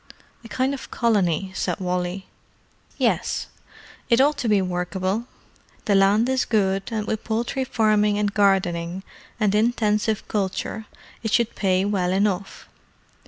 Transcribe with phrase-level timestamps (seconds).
[0.43, 2.25] "A kind of colony," said Wally.
[2.97, 3.45] "Yes.
[4.09, 5.27] It ought to be workable.
[5.85, 9.03] The land is good, and with poultry farming, and gardening,
[9.39, 10.87] and intensive culture,
[11.21, 12.67] it should pay well enough.